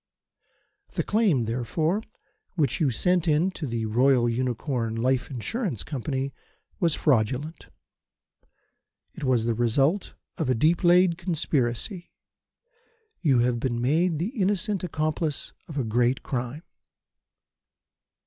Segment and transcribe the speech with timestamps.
[0.93, 2.01] "The claim, therefore,
[2.55, 6.33] which you sent in to the Royal Unicorn Life Insurance Company
[6.79, 7.67] was fraudulent.
[9.13, 12.09] It was the result of a deep laid conspiracy.
[13.19, 16.63] You have been made the innocent accomplice of a great crime.